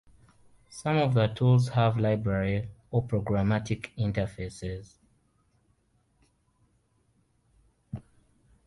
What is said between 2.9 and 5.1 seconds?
programmatic interfaces.